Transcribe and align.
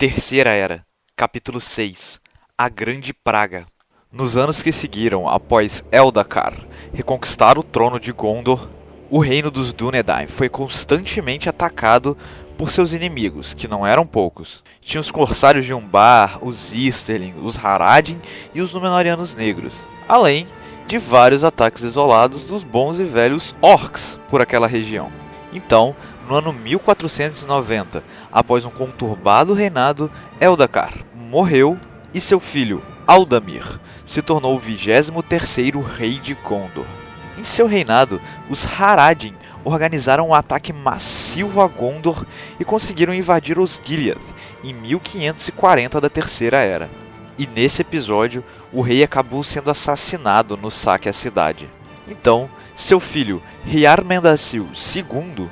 Terceira 0.00 0.50
Era, 0.50 0.84
capítulo 1.16 1.60
6 1.60 2.20
A 2.56 2.68
Grande 2.68 3.12
Praga. 3.12 3.66
Nos 4.12 4.36
anos 4.36 4.62
que 4.62 4.70
seguiram, 4.70 5.28
após 5.28 5.82
Eldacar 5.90 6.54
reconquistar 6.94 7.58
o 7.58 7.64
trono 7.64 7.98
de 7.98 8.12
Gondor, 8.12 8.68
o 9.10 9.18
reino 9.18 9.50
dos 9.50 9.72
Dúnedain 9.72 10.28
foi 10.28 10.48
constantemente 10.48 11.48
atacado 11.48 12.16
por 12.56 12.70
seus 12.70 12.92
inimigos, 12.92 13.54
que 13.54 13.66
não 13.66 13.84
eram 13.84 14.06
poucos. 14.06 14.62
Tinha 14.80 15.00
os 15.00 15.10
corsários 15.10 15.64
de 15.64 15.74
Umbar, 15.74 16.38
os 16.42 16.72
Easterling, 16.72 17.34
os 17.42 17.58
Haradin 17.58 18.20
e 18.54 18.60
os 18.60 18.72
Númenóreanos 18.72 19.34
Negros, 19.34 19.72
além 20.08 20.46
de 20.86 20.96
vários 20.96 21.42
ataques 21.42 21.82
isolados 21.82 22.44
dos 22.44 22.62
bons 22.62 23.00
e 23.00 23.04
velhos 23.04 23.52
Orcs 23.60 24.16
por 24.30 24.40
aquela 24.40 24.68
região. 24.68 25.10
Então, 25.52 25.96
no 26.28 26.34
ano 26.34 26.52
1490, 26.52 28.04
após 28.30 28.64
um 28.64 28.70
conturbado 28.70 29.54
reinado, 29.54 30.10
Eldacar 30.40 30.92
morreu 31.14 31.78
e 32.12 32.20
seu 32.20 32.38
filho, 32.38 32.82
Aldamir, 33.06 33.80
se 34.04 34.20
tornou 34.20 34.56
o 34.56 34.60
23º 34.60 35.82
rei 35.82 36.18
de 36.18 36.34
Gondor. 36.34 36.84
Em 37.38 37.44
seu 37.44 37.66
reinado, 37.66 38.20
os 38.50 38.66
Haradin 38.66 39.34
organizaram 39.64 40.28
um 40.28 40.34
ataque 40.34 40.72
massivo 40.72 41.60
a 41.60 41.66
Gondor 41.66 42.24
e 42.58 42.64
conseguiram 42.64 43.14
invadir 43.14 43.58
os 43.58 43.80
Gilead 43.82 44.20
em 44.64 44.72
1540 44.74 46.00
da 46.00 46.08
Terceira 46.08 46.58
Era. 46.58 46.88
E 47.38 47.46
nesse 47.46 47.82
episódio, 47.82 48.42
o 48.72 48.80
rei 48.80 49.02
acabou 49.02 49.44
sendo 49.44 49.70
assassinado 49.70 50.56
no 50.56 50.70
saque 50.70 51.08
à 51.08 51.12
cidade. 51.12 51.68
Então, 52.08 52.50
seu 52.78 53.00
filho, 53.00 53.42
Hiarmendacil 53.66 54.68
II, 54.94 55.48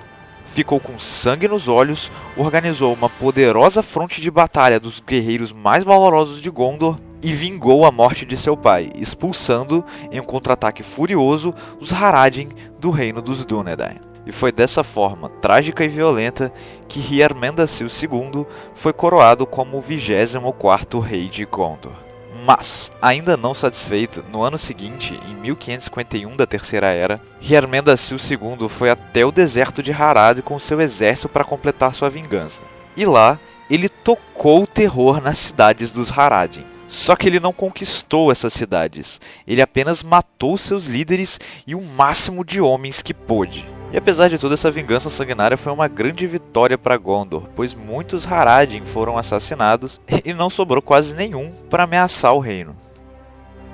ficou 0.46 0.78
com 0.78 0.96
sangue 0.96 1.48
nos 1.48 1.66
olhos, 1.66 2.08
organizou 2.36 2.94
uma 2.94 3.10
poderosa 3.10 3.82
fronte 3.82 4.20
de 4.20 4.30
batalha 4.30 4.78
dos 4.78 5.00
guerreiros 5.00 5.52
mais 5.52 5.82
valorosos 5.82 6.40
de 6.40 6.48
Gondor 6.48 7.00
e 7.20 7.32
vingou 7.32 7.84
a 7.84 7.90
morte 7.90 8.24
de 8.24 8.36
seu 8.36 8.56
pai, 8.56 8.92
expulsando, 8.94 9.84
em 10.12 10.20
um 10.20 10.22
contra-ataque 10.22 10.84
furioso, 10.84 11.52
os 11.80 11.92
Haradin 11.92 12.50
do 12.78 12.90
reino 12.90 13.20
dos 13.20 13.44
Dúnedain. 13.44 13.96
E 14.24 14.30
foi 14.30 14.52
dessa 14.52 14.84
forma 14.84 15.28
trágica 15.28 15.84
e 15.84 15.88
violenta 15.88 16.52
que 16.86 17.00
Hiarmendacil 17.00 17.88
II 17.88 18.46
foi 18.72 18.92
coroado 18.92 19.44
como 19.44 19.78
o 19.78 19.82
24º 19.82 21.00
rei 21.00 21.28
de 21.28 21.44
Gondor. 21.44 22.05
Mas, 22.46 22.92
ainda 23.02 23.36
não 23.36 23.52
satisfeito, 23.52 24.24
no 24.30 24.40
ano 24.40 24.56
seguinte, 24.56 25.18
em 25.28 25.34
1551 25.34 26.36
da 26.36 26.46
Terceira 26.46 26.92
Era, 26.92 27.20
Hiarmendacil 27.42 28.18
II 28.18 28.68
foi 28.68 28.88
até 28.88 29.26
o 29.26 29.32
deserto 29.32 29.82
de 29.82 29.90
Harad 29.90 30.40
com 30.42 30.56
seu 30.56 30.80
exército 30.80 31.28
para 31.28 31.42
completar 31.42 31.92
sua 31.92 32.08
vingança. 32.08 32.60
E 32.96 33.04
lá, 33.04 33.36
ele 33.68 33.88
tocou 33.88 34.62
o 34.62 34.66
terror 34.66 35.20
nas 35.20 35.38
cidades 35.38 35.90
dos 35.90 36.16
Haradin. 36.16 36.64
Só 36.86 37.16
que 37.16 37.26
ele 37.26 37.40
não 37.40 37.52
conquistou 37.52 38.30
essas 38.30 38.52
cidades, 38.52 39.20
ele 39.44 39.60
apenas 39.60 40.04
matou 40.04 40.56
seus 40.56 40.86
líderes 40.86 41.40
e 41.66 41.74
o 41.74 41.80
máximo 41.80 42.44
de 42.44 42.60
homens 42.60 43.02
que 43.02 43.12
pôde. 43.12 43.68
E 43.92 43.96
apesar 43.96 44.28
de 44.28 44.38
toda 44.38 44.54
essa 44.54 44.70
vingança 44.70 45.08
sanguinária 45.08 45.56
foi 45.56 45.72
uma 45.72 45.86
grande 45.86 46.26
vitória 46.26 46.76
para 46.76 46.96
Gondor, 46.96 47.44
pois 47.54 47.72
muitos 47.72 48.30
Haradin 48.30 48.84
foram 48.84 49.16
assassinados 49.16 50.00
e 50.24 50.32
não 50.34 50.50
sobrou 50.50 50.82
quase 50.82 51.14
nenhum 51.14 51.52
para 51.70 51.84
ameaçar 51.84 52.34
o 52.34 52.40
reino. 52.40 52.76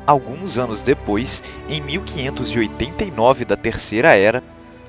Alguns 0.07 0.59
anos 0.59 0.83
depois, 0.83 1.43
em 1.69 1.81
1589 1.81 3.45
da 3.45 3.57
Terceira 3.57 4.15
Era, 4.15 4.43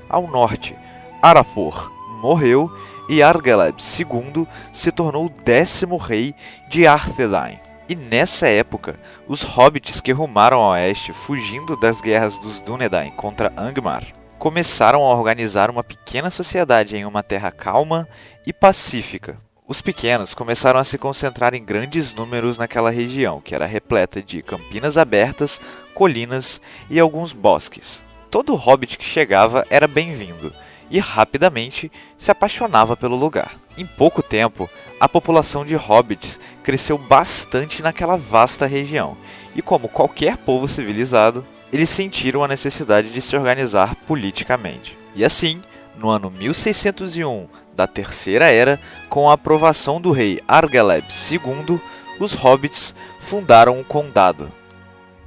ao 0.08 0.26
norte, 0.26 0.76
Arapor 1.22 1.90
morreu 2.20 2.70
e 3.08 3.22
Argeleb 3.22 3.76
II 3.80 4.46
se 4.72 4.90
tornou 4.90 5.26
o 5.26 5.42
décimo 5.44 5.96
rei 5.96 6.34
de 6.68 6.86
Arthedain. 6.86 7.58
E 7.88 7.94
nessa 7.94 8.48
época, 8.48 8.96
os 9.28 9.42
hobbits 9.42 10.00
que 10.00 10.12
rumaram 10.12 10.58
ao 10.58 10.72
oeste 10.72 11.12
fugindo 11.12 11.76
das 11.76 12.00
guerras 12.00 12.38
dos 12.38 12.60
Dúnedain 12.60 13.10
contra 13.10 13.52
Angmar 13.56 14.23
começaram 14.44 15.02
a 15.02 15.14
organizar 15.14 15.70
uma 15.70 15.82
pequena 15.82 16.30
sociedade 16.30 16.94
em 16.94 17.06
uma 17.06 17.22
terra 17.22 17.50
calma 17.50 18.06
e 18.46 18.52
pacífica. 18.52 19.38
Os 19.66 19.80
pequenos 19.80 20.34
começaram 20.34 20.78
a 20.78 20.84
se 20.84 20.98
concentrar 20.98 21.54
em 21.54 21.64
grandes 21.64 22.12
números 22.12 22.58
naquela 22.58 22.90
região, 22.90 23.40
que 23.40 23.54
era 23.54 23.64
repleta 23.64 24.20
de 24.20 24.42
campinas 24.42 24.98
abertas, 24.98 25.58
colinas 25.94 26.60
e 26.90 27.00
alguns 27.00 27.32
bosques. 27.32 28.02
Todo 28.30 28.54
hobbit 28.54 28.98
que 28.98 29.04
chegava 29.06 29.64
era 29.70 29.88
bem-vindo 29.88 30.52
e 30.90 30.98
rapidamente 30.98 31.90
se 32.18 32.30
apaixonava 32.30 32.94
pelo 32.98 33.16
lugar. 33.16 33.58
Em 33.78 33.86
pouco 33.86 34.22
tempo, 34.22 34.68
a 35.00 35.08
população 35.08 35.64
de 35.64 35.74
hobbits 35.74 36.38
cresceu 36.62 36.98
bastante 36.98 37.82
naquela 37.82 38.18
vasta 38.18 38.66
região, 38.66 39.16
e 39.56 39.62
como 39.62 39.88
qualquer 39.88 40.36
povo 40.36 40.68
civilizado, 40.68 41.46
eles 41.74 41.90
sentiram 41.90 42.44
a 42.44 42.46
necessidade 42.46 43.10
de 43.10 43.20
se 43.20 43.34
organizar 43.34 43.96
politicamente. 44.06 44.96
E 45.12 45.24
assim, 45.24 45.60
no 45.98 46.08
ano 46.08 46.30
1601 46.30 47.48
da 47.74 47.84
Terceira 47.84 48.48
Era, 48.48 48.78
com 49.08 49.28
a 49.28 49.32
aprovação 49.34 50.00
do 50.00 50.12
rei 50.12 50.40
Argeleb 50.46 51.04
II, 51.28 51.80
os 52.20 52.32
hobbits 52.34 52.94
fundaram 53.18 53.80
o 53.80 53.84
condado. 53.84 54.52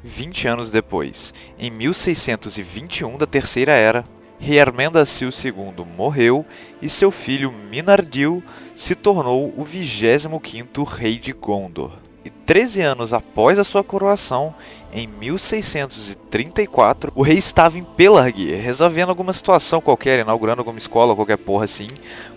Vinte 0.02 0.47
anos 0.47 0.72
depois, 0.72 1.34
em 1.59 1.69
1621 1.69 3.18
da 3.18 3.25
Terceira 3.25 3.74
Era, 3.74 4.06
Hermendacil 4.40 5.31
II 5.44 5.86
morreu 5.97 6.46
e 6.81 6.88
seu 6.88 7.12
filho 7.12 7.52
Minardil 7.52 8.41
se 8.74 8.96
tornou 8.96 9.50
o 9.50 9.66
25º 9.66 10.88
rei 10.88 11.18
de 11.18 11.34
Gondor 11.34 12.06
e 12.27 12.29
13 12.29 12.81
anos 12.81 13.13
após 13.13 13.57
a 13.57 13.63
sua 13.63 13.83
coroação, 13.83 14.53
em 14.91 15.07
1634, 15.07 17.11
o 17.15 17.21
rei 17.21 17.38
estava 17.38 17.77
em 17.77 17.83
Pelargir, 17.83 18.61
resolvendo 18.61 19.09
alguma 19.09 19.31
situação 19.31 19.79
qualquer, 19.79 20.19
inaugurando 20.19 20.59
alguma 20.59 20.77
escola, 20.77 21.15
qualquer 21.15 21.38
porra 21.38 21.63
assim, 21.63 21.88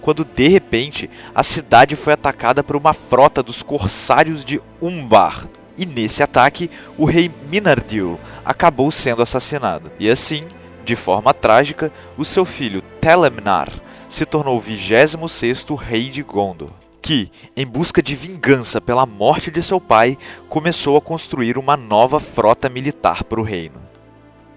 quando 0.01 0.25
de 0.25 0.47
repente 0.47 1.11
a 1.35 1.43
cidade 1.43 1.97
foi 1.97 2.13
atacada 2.13 2.63
por 2.63 2.77
uma 2.77 2.93
frota 2.93 3.43
dos 3.43 3.65
corsários 3.65 4.45
de 4.45 4.63
Umbar. 4.81 5.49
E 5.77 5.85
nesse 5.85 6.23
ataque, 6.23 6.71
o 6.97 7.05
rei 7.05 7.29
Minardil 7.51 8.17
acabou 8.45 8.93
sendo 8.93 9.23
assassinado. 9.23 9.91
E 9.99 10.09
assim, 10.09 10.45
de 10.85 10.95
forma 10.95 11.35
trágica, 11.35 11.93
o 12.17 12.25
seu 12.25 12.45
filho 12.45 12.81
Telemnar 13.01 13.73
se 14.09 14.25
tornou 14.25 14.57
o 14.57 14.63
26º 14.63 15.77
rei 15.77 16.11
de 16.11 16.23
Gondor 16.23 16.80
que, 17.03 17.31
em 17.57 17.67
busca 17.67 18.03
de 18.03 18.15
vingança 18.15 18.81
pela 18.81 19.07
morte 19.07 19.51
de 19.51 19.63
seu 19.63 19.81
pai, 19.81 20.17
começou 20.49 20.97
a 20.97 21.01
construir 21.01 21.59
uma 21.59 21.77
nova 21.77 22.21
frota 22.21 22.69
militar 22.69 23.25
para 23.25 23.41
o 23.41 23.45
reino. 23.45 23.81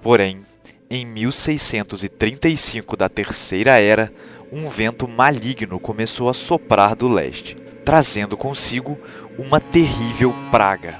Porém, 0.02 0.42
em 0.90 1.06
1635 1.06 2.98
da 2.98 3.09
Terceira 3.09 3.80
Era, 3.80 4.14
um 4.52 4.70
vento 4.70 5.08
maligno 5.08 5.80
começou 5.80 6.30
a 6.30 6.34
soprar 6.34 6.96
do 6.96 7.08
leste, 7.08 7.56
trazendo 7.84 8.38
consigo 8.38 9.00
uma 9.38 9.60
terrível 9.60 10.34
praga, 10.52 11.00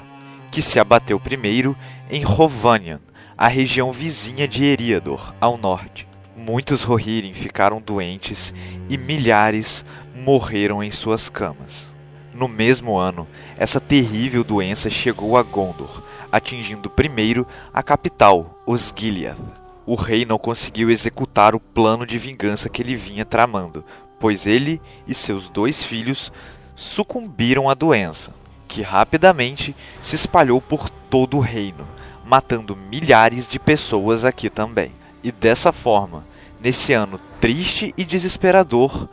que 0.50 0.60
se 0.60 0.80
abateu 0.80 1.20
primeiro 1.20 1.76
em 2.10 2.22
Rovanian, 2.22 3.00
a 3.36 3.46
região 3.46 3.92
vizinha 3.92 4.48
de 4.48 4.64
Eriador, 4.64 5.34
ao 5.40 5.56
norte. 5.56 6.08
Muitos 6.46 6.82
Rohirrim 6.82 7.32
ficaram 7.32 7.80
doentes 7.80 8.52
e 8.90 8.98
milhares 8.98 9.82
morreram 10.14 10.84
em 10.84 10.90
suas 10.90 11.30
camas. 11.30 11.86
No 12.34 12.46
mesmo 12.46 12.98
ano, 12.98 13.26
essa 13.56 13.80
terrível 13.80 14.44
doença 14.44 14.90
chegou 14.90 15.38
a 15.38 15.42
Gondor, 15.42 16.02
atingindo 16.30 16.90
primeiro 16.90 17.46
a 17.72 17.82
capital, 17.82 18.62
Osgiliath. 18.66 19.38
O 19.86 19.94
rei 19.94 20.26
não 20.26 20.36
conseguiu 20.36 20.90
executar 20.90 21.54
o 21.54 21.60
plano 21.60 22.04
de 22.06 22.18
vingança 22.18 22.68
que 22.68 22.82
ele 22.82 22.94
vinha 22.94 23.24
tramando, 23.24 23.82
pois 24.20 24.46
ele 24.46 24.82
e 25.08 25.14
seus 25.14 25.48
dois 25.48 25.82
filhos 25.82 26.30
sucumbiram 26.76 27.70
à 27.70 27.74
doença, 27.74 28.34
que 28.68 28.82
rapidamente 28.82 29.74
se 30.02 30.14
espalhou 30.14 30.60
por 30.60 30.90
todo 30.90 31.38
o 31.38 31.40
reino, 31.40 31.88
matando 32.22 32.76
milhares 32.76 33.48
de 33.48 33.58
pessoas 33.58 34.26
aqui 34.26 34.50
também. 34.50 34.92
E 35.22 35.32
dessa 35.32 35.72
forma, 35.72 36.22
nesse 36.64 36.94
ano 36.94 37.20
triste 37.38 37.92
e 37.94 38.02
desesperador, 38.04 39.06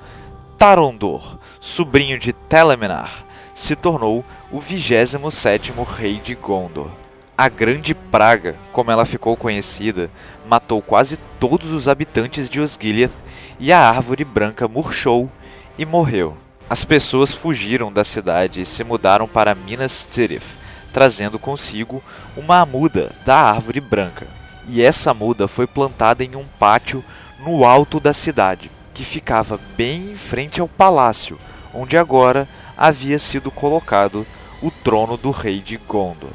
Tarondor, 0.58 1.38
sobrinho 1.60 2.18
de 2.18 2.32
Telemenar, 2.32 3.26
se 3.54 3.76
tornou 3.76 4.24
o 4.50 4.60
27º 4.62 5.86
rei 5.86 6.22
de 6.24 6.34
Gondor. 6.34 6.90
A 7.38 7.50
Grande 7.50 7.94
Praga, 7.94 8.56
como 8.72 8.90
ela 8.90 9.04
ficou 9.04 9.36
conhecida, 9.36 10.10
matou 10.48 10.82
quase 10.82 11.18
todos 11.40 11.72
os 11.72 11.90
habitantes 11.90 12.48
de 12.48 12.62
Osgiliath 12.62 13.12
e 13.60 13.72
a 13.74 13.80
árvore 13.80 14.24
branca 14.24 14.68
murchou 14.68 15.30
e 15.78 15.86
morreu. 15.86 16.38
As 16.70 16.86
pessoas 16.86 17.34
fugiram 17.34 17.92
da 17.92 18.06
cidade 18.06 18.62
e 18.62 18.66
se 18.66 18.82
mudaram 18.82 19.28
para 19.28 19.56
Minas 19.56 20.08
Tirith, 20.10 20.46
trazendo 20.94 21.38
consigo 21.38 22.02
uma 22.38 22.66
muda 22.66 23.12
da 23.26 23.36
árvore 23.36 23.82
branca. 23.82 24.26
E 24.70 24.82
essa 24.82 25.14
muda 25.14 25.48
foi 25.48 25.68
plantada 25.68 26.24
em 26.24 26.36
um 26.36 26.46
pátio 26.60 27.04
no 27.46 27.66
alto 27.66 28.00
da 28.00 28.14
cidade 28.14 28.70
que 28.94 29.04
ficava 29.04 29.60
bem 29.76 30.12
em 30.12 30.18
frente 30.18 30.62
ao 30.62 30.68
palácio, 30.68 31.40
onde 31.74 31.98
agora 31.98 32.48
havia 32.78 33.18
sido 33.18 33.50
colocado 33.50 34.26
o 34.62 34.70
trono 34.70 35.18
do 35.18 35.32
rei 35.32 35.60
de 35.60 35.78
Gondor. 35.78 36.30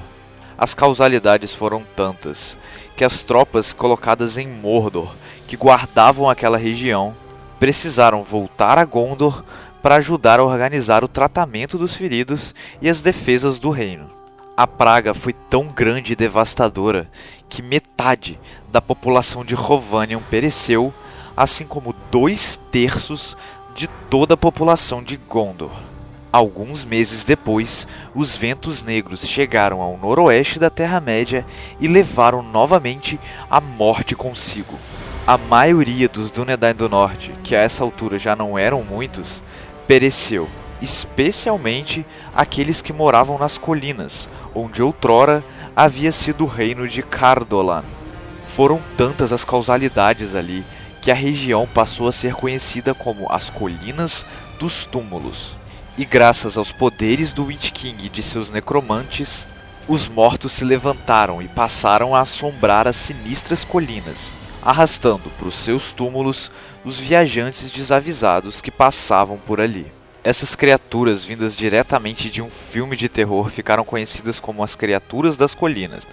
As 0.59 0.75
causalidades 0.75 1.55
foram 1.55 1.85
tantas 1.95 2.57
que 2.97 3.05
as 3.05 3.23
tropas 3.23 3.73
colocadas 3.73 4.39
em 4.39 4.49
Mordor, 4.49 5.15
que 5.47 5.57
guardavam 5.57 6.29
aquela 6.31 6.57
região, 6.57 7.15
precisaram 7.61 8.23
voltar 8.23 8.79
a 8.79 8.85
Gondor 8.85 9.45
para 9.83 9.97
ajudar 9.97 10.41
a 10.41 10.45
organizar 10.45 11.05
o 11.05 11.09
tratamento 11.09 11.79
dos 11.79 11.95
feridos 11.95 12.55
e 12.81 12.89
as 12.89 13.01
defesas 13.01 13.59
do 13.59 13.71
reino. 13.71 14.16
A 14.57 14.67
praga 14.67 15.13
foi 15.13 15.35
tão 15.35 15.67
grande 15.67 16.15
e 16.15 16.17
devastadora 16.17 17.11
que 17.47 17.61
metade 17.61 18.41
da 18.73 18.81
população 18.81 19.45
de 19.45 19.55
Rovanion 19.55 20.21
pereceu, 20.31 20.95
assim 21.37 21.67
como 21.67 21.95
dois 22.11 22.59
terços 22.73 23.37
de 23.75 23.87
toda 24.09 24.33
a 24.33 24.39
população 24.39 25.03
de 25.03 25.19
Gondor. 25.19 25.73
Alguns 26.33 26.87
meses 26.87 27.23
depois, 27.23 27.87
os 28.15 28.35
ventos 28.35 28.83
negros 28.83 29.29
chegaram 29.29 29.83
ao 29.83 29.99
noroeste 29.99 30.59
da 30.59 30.71
Terra-média 30.71 31.45
e 31.79 31.87
levaram 31.87 32.43
novamente 32.43 33.21
a 33.51 33.61
morte 33.61 34.15
consigo. 34.15 34.79
A 35.27 35.37
maioria 35.37 36.09
dos 36.09 36.31
Dúnedain 36.31 36.75
do 36.75 36.89
Norte, 36.89 37.35
que 37.45 37.55
a 37.55 37.61
essa 37.61 37.85
altura 37.85 38.19
já 38.19 38.35
não 38.35 38.59
eram 38.59 38.83
muitos, 38.83 39.43
pereceu, 39.87 40.49
especialmente 40.81 42.05
aqueles 42.35 42.83
que 42.83 42.93
moravam 42.93 43.39
nas 43.39 43.59
colinas, 43.59 44.29
onde 44.55 44.83
outrora 44.83 45.45
havia 45.75 46.13
sido 46.13 46.45
o 46.45 46.49
reino 46.49 46.87
de 46.87 47.03
Cardolan. 47.03 47.85
Foram 48.55 48.81
tantas 48.97 49.33
as 49.33 49.45
causalidades 49.45 50.35
ali 50.35 50.65
que 51.03 51.11
a 51.11 51.15
região 51.15 51.67
passou 51.67 52.09
a 52.09 52.13
ser 52.13 52.35
conhecida 52.35 52.95
como 52.95 53.31
as 53.31 53.51
Colinas 53.51 54.27
dos 54.59 54.85
Túmulos 54.85 55.55
e 55.99 56.05
graças 56.05 56.59
aos 56.59 56.71
poderes 56.71 57.33
do 57.33 57.47
Witch 57.47 57.71
King 57.71 58.07
e 58.07 58.09
de 58.11 58.23
seus 58.23 58.51
necromantes, 58.51 59.47
os 59.89 60.09
mortos 60.09 60.53
se 60.53 60.65
levantaram 60.65 61.41
e 61.41 61.49
passaram 61.49 62.15
a 62.15 62.21
assombrar 62.21 62.87
as 62.87 62.97
sinistras 62.97 63.65
colinas, 63.65 64.31
arrastando 64.63 65.31
para 65.39 65.49
os 65.49 65.55
seus 65.55 65.93
túmulos 65.93 66.51
os 66.85 66.99
viajantes 66.99 67.71
desavisados 67.71 68.61
que 68.61 68.71
passavam 68.71 69.39
por 69.39 69.61
ali. 69.61 69.91
Essas 70.27 70.57
criaturas, 70.57 71.23
vindas 71.23 71.57
diretamente 71.57 72.29
de 72.29 72.43
um 72.43 72.51
filme 72.51 72.97
de 72.97 73.09
terror, 73.09 73.49
ficaram 73.49 73.85
conhecidas 73.85 74.41
como 74.41 74.61
as 74.65 74.75
Criaturas 74.75 75.37
das 75.37 75.55
Colinas, 75.55 76.05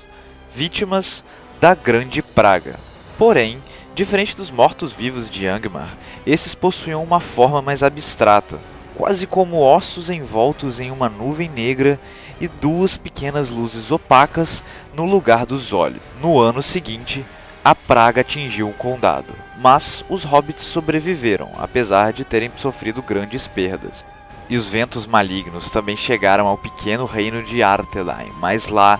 vítimas 0.55 1.23
da 1.59 1.73
Grande 1.73 2.21
Praga. 2.21 2.75
Porém, 3.17 3.59
diferente 3.95 4.37
dos 4.37 4.51
mortos-vivos 4.51 5.31
de 5.31 5.47
Angmar, 5.47 5.97
esses 6.27 6.53
possuíam 6.53 7.01
uma 7.01 7.19
forma 7.19 7.59
mais 7.59 7.81
abstrata, 7.81 8.59
quase 8.93 9.25
como 9.25 9.63
ossos 9.63 10.11
envoltos 10.11 10.79
em 10.79 10.91
uma 10.91 11.09
nuvem 11.09 11.49
negra 11.49 11.99
e 12.39 12.47
duas 12.47 12.95
pequenas 12.95 13.49
luzes 13.49 13.89
opacas 13.89 14.63
no 14.93 15.05
lugar 15.05 15.43
dos 15.43 15.73
olhos. 15.73 16.03
No 16.21 16.39
ano 16.39 16.61
seguinte, 16.61 17.25
a 17.65 17.73
praga 17.73 18.21
atingiu 18.21 18.69
o 18.69 18.73
condado, 18.73 19.33
mas 19.59 20.03
os 20.09 20.23
hobbits 20.23 20.63
sobreviveram, 20.63 21.51
apesar 21.57 22.13
de 22.13 22.23
terem 22.23 22.51
sofrido 22.57 23.01
grandes 23.01 23.47
perdas. 23.47 24.05
E 24.49 24.57
os 24.57 24.69
ventos 24.69 25.05
malignos 25.05 25.69
também 25.69 25.95
chegaram 25.95 26.47
ao 26.47 26.57
pequeno 26.57 27.05
reino 27.05 27.43
de 27.43 27.63
Arthedain, 27.63 28.31
mas 28.39 28.67
lá 28.67 28.99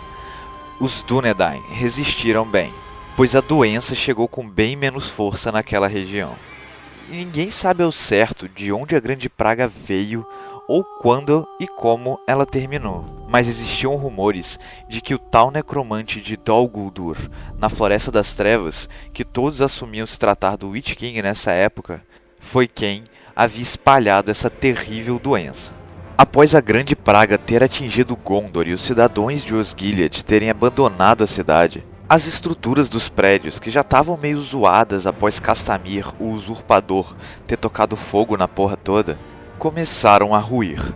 os 0.79 1.01
Dúnedain 1.03 1.61
resistiram 1.69 2.45
bem, 2.45 2.73
pois 3.15 3.35
a 3.35 3.41
doença 3.41 3.94
chegou 3.94 4.27
com 4.27 4.47
bem 4.47 4.75
menos 4.75 5.09
força 5.09 5.51
naquela 5.51 5.88
região 5.88 6.35
ninguém 7.09 7.51
sabe 7.51 7.83
ao 7.83 7.91
certo 7.91 8.47
de 8.50 8.71
onde 8.71 8.95
a 8.95 9.00
grande 9.00 9.29
praga 9.29 9.67
veio 9.67 10.25
ou 10.68 10.83
quando 10.83 11.48
e 11.60 11.68
como 11.68 12.19
ela 12.27 12.45
terminou. 12.45 13.06
Mas 13.27 13.48
existiam 13.48 13.95
rumores 13.95 14.60
de 14.88 15.01
que 15.01 15.13
o 15.13 15.19
tal 15.19 15.51
necromante 15.51 16.21
de 16.21 16.38
Dol 16.38 16.68
Guldur, 16.68 17.18
na 17.57 17.69
Floresta 17.69 18.12
das 18.12 18.33
Trevas, 18.33 18.88
que 19.12 19.25
todos 19.25 19.62
assumiam 19.62 20.06
se 20.06 20.18
tratar 20.18 20.56
do 20.56 20.69
Witch 20.69 20.95
King 20.95 21.21
nessa 21.21 21.51
época, 21.51 22.01
foi 22.39 22.68
quem 22.68 23.04
havia 23.36 23.63
espalhado 23.63 24.30
essa 24.30 24.50
terrível 24.50 25.19
doença. 25.19 25.74
Após 26.15 26.54
a 26.54 26.62
grande 26.62 26.95
praga 26.95 27.38
ter 27.38 27.63
atingido 27.63 28.15
Gondor 28.15 28.68
e 28.68 28.74
os 28.74 28.83
cidadãos 28.83 29.44
de 29.44 29.56
Osgiliath 29.56 30.21
terem 30.21 30.50
abandonado 30.50 31.24
a 31.24 31.27
cidade, 31.27 31.83
as 32.07 32.27
estruturas 32.27 32.89
dos 32.89 33.10
prédios, 33.10 33.57
que 33.57 33.71
já 33.71 33.81
estavam 33.81 34.15
meio 34.15 34.38
zoadas 34.38 35.07
após 35.07 35.39
Castamir, 35.39 36.13
o 36.19 36.25
usurpador, 36.25 37.15
ter 37.48 37.57
tocado 37.57 37.95
fogo 37.95 38.38
na 38.38 38.48
porra 38.48 38.77
toda, 38.77 39.18
começaram 39.63 40.36
a 40.36 40.39
ruir. 40.39 40.94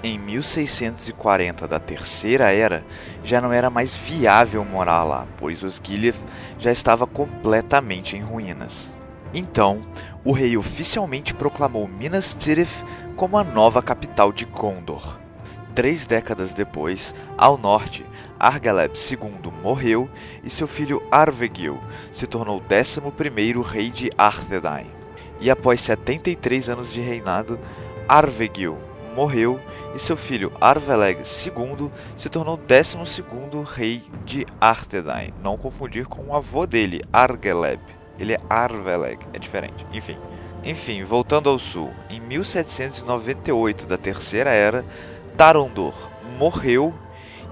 Em 0.00 0.16
1640 0.20 1.66
da 1.66 1.80
Terceira 1.80 2.52
Era, 2.52 2.84
já 3.24 3.40
não 3.40 3.52
era 3.52 3.68
mais 3.68 3.96
viável 3.96 4.64
morar 4.64 5.02
lá, 5.02 5.26
pois 5.36 5.64
os 5.64 5.80
Gilead 5.82 6.16
já 6.56 6.70
estava 6.70 7.08
completamente 7.08 8.16
em 8.16 8.20
ruínas. 8.20 8.88
Então, 9.34 9.84
o 10.24 10.30
rei 10.30 10.56
oficialmente 10.56 11.34
proclamou 11.34 11.88
Minas 11.88 12.36
Tirith 12.38 12.84
como 13.16 13.36
a 13.36 13.42
nova 13.42 13.82
capital 13.82 14.32
de 14.32 14.44
Gondor. 14.44 15.18
Três 15.74 16.06
décadas 16.06 16.54
depois, 16.54 17.12
ao 17.36 17.58
norte, 17.58 18.06
Argaleb 18.38 18.92
II 18.94 19.52
morreu 19.60 20.08
e 20.44 20.50
seu 20.50 20.68
filho 20.68 21.02
Arvegil 21.10 21.80
se 22.12 22.28
tornou 22.28 22.60
11º 22.60 23.60
rei 23.60 23.90
de 23.90 24.08
Arthedain. 24.16 24.86
E 25.40 25.50
após 25.50 25.80
73 25.80 26.68
anos 26.68 26.92
de 26.92 27.00
reinado, 27.00 27.58
Arvegil 28.08 28.76
morreu 29.14 29.60
e 29.94 29.98
seu 29.98 30.16
filho 30.16 30.52
Arveleg 30.60 31.18
II 31.20 31.90
se 32.16 32.28
tornou 32.28 32.58
12º 32.58 33.64
rei 33.64 34.02
de 34.24 34.46
Arthedain. 34.60 35.32
Não 35.42 35.56
confundir 35.56 36.06
com 36.06 36.22
o 36.24 36.36
avô 36.36 36.66
dele, 36.66 37.00
Argeleb. 37.12 37.80
Ele 38.18 38.34
é 38.34 38.40
Arveleg, 38.50 39.18
é 39.32 39.38
diferente. 39.38 39.86
Enfim. 39.92 40.18
Enfim, 40.64 41.04
voltando 41.04 41.50
ao 41.50 41.58
sul, 41.58 41.90
em 42.08 42.20
1798 42.20 43.86
da 43.86 43.98
Terceira 43.98 44.50
Era, 44.50 44.84
Tarondor 45.36 45.94
morreu 46.38 46.94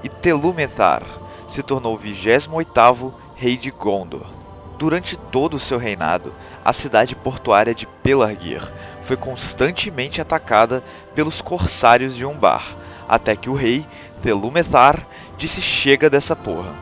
e 0.02 0.08
Telumethar 0.08 1.02
se 1.46 1.62
tornou 1.62 1.94
o 1.94 1.98
28º 1.98 3.12
rei 3.36 3.56
de 3.56 3.70
Gondor. 3.70 4.41
Durante 4.82 5.16
todo 5.16 5.54
o 5.54 5.60
seu 5.60 5.78
reinado, 5.78 6.34
a 6.64 6.72
cidade 6.72 7.14
portuária 7.14 7.72
de 7.72 7.86
Pelargir 7.86 8.60
foi 9.04 9.16
constantemente 9.16 10.20
atacada 10.20 10.82
pelos 11.14 11.40
corsários 11.40 12.16
de 12.16 12.26
Umbar, 12.26 12.76
até 13.08 13.36
que 13.36 13.48
o 13.48 13.54
rei, 13.54 13.86
Telumethar, 14.24 15.06
disse 15.38 15.62
chega 15.62 16.10
dessa 16.10 16.34
porra. 16.34 16.74